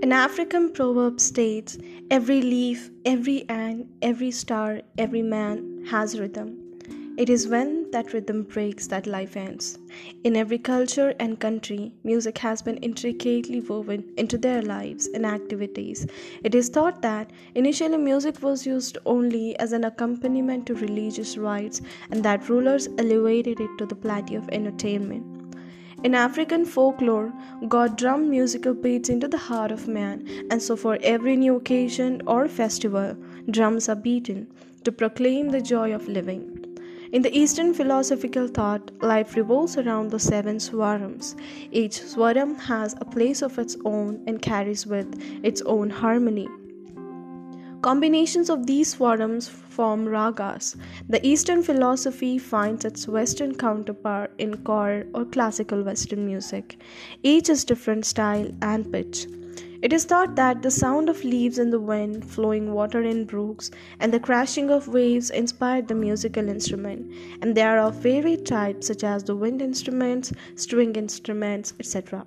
[0.00, 1.76] An African proverb states
[2.08, 6.56] every leaf, every ant, every star, every man has rhythm.
[7.16, 9.76] It is when that rhythm breaks that life ends.
[10.22, 16.06] In every culture and country, music has been intricately woven into their lives and activities.
[16.44, 21.80] It is thought that initially music was used only as an accompaniment to religious rites
[22.12, 25.37] and that rulers elevated it to the plateau of entertainment.
[26.04, 27.32] In African folklore,
[27.66, 32.22] God drummed musical beats into the heart of man, and so for every new occasion
[32.24, 33.16] or festival,
[33.50, 34.46] drums are beaten
[34.84, 36.64] to proclaim the joy of living.
[37.10, 41.34] In the Eastern philosophical thought, life revolves around the seven swarams.
[41.72, 46.46] Each swaram has a place of its own and carries with its own harmony.
[47.80, 50.74] Combinations of these swarams form ragas.
[51.08, 56.76] The Eastern philosophy finds its Western counterpart in chord or classical Western music.
[57.22, 59.28] Each is different style and pitch.
[59.80, 63.70] It is thought that the sound of leaves in the wind, flowing water in brooks,
[64.00, 68.88] and the crashing of waves inspired the musical instrument, and there are of varied types
[68.88, 72.26] such as the wind instruments, string instruments, etc.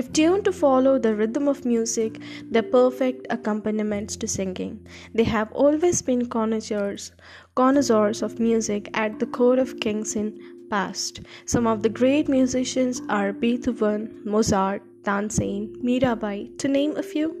[0.00, 4.86] If tuned to follow the rhythm of music, they're perfect accompaniments to singing.
[5.12, 7.12] They have always been connoisseurs,
[7.54, 11.20] connoisseurs of music at the court of kings in past.
[11.44, 17.36] Some of the great musicians are Beethoven, Mozart, Tansen, Mirabai, to name a few.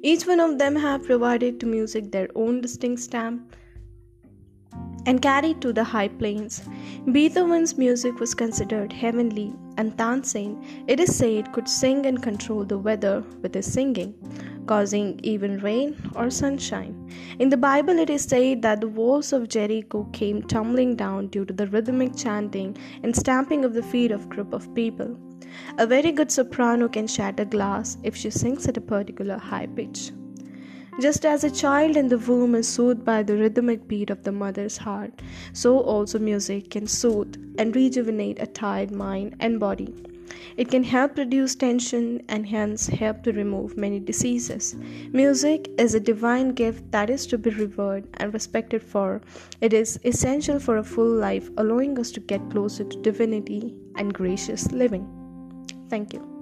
[0.00, 3.54] Each one of them have provided to music their own distinct stamp
[5.06, 6.62] and carried to the high plains.
[7.10, 12.78] Beethoven's music was considered heavenly, and Tansen, it is said, could sing and control the
[12.78, 14.14] weather with his singing,
[14.66, 16.94] causing even rain or sunshine.
[17.38, 21.44] In the Bible, it is said that the walls of Jericho came tumbling down due
[21.44, 25.16] to the rhythmic chanting and stamping of the feet of a group of people.
[25.78, 30.10] A very good soprano can shatter glass if she sings at a particular high pitch.
[30.98, 34.32] Just as a child in the womb is soothed by the rhythmic beat of the
[34.32, 35.20] mother's heart,
[35.52, 39.94] so also music can soothe and rejuvenate a tired mind and body.
[40.56, 44.74] It can help reduce tension and hence help to remove many diseases.
[45.12, 49.20] Music is a divine gift that is to be revered and respected for.
[49.60, 54.14] It is essential for a full life, allowing us to get closer to divinity and
[54.14, 55.06] gracious living.
[55.90, 56.35] Thank you.